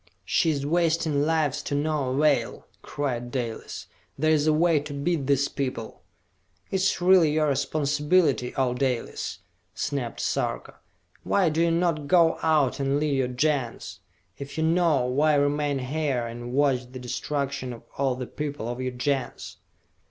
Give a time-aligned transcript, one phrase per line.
[0.25, 3.85] "She is wasting lives to no avail!" cried Dalis.
[4.17, 6.01] "There is a way to beat these people!"
[6.71, 9.41] "It is really your responsibility, O Dalis!"
[9.75, 10.79] snapped Sarka.
[11.21, 13.99] "Why do you not go out and lead your Gens?
[14.39, 18.81] If you know, why remain here and watch the destruction of all the people of
[18.81, 19.57] your Gens?"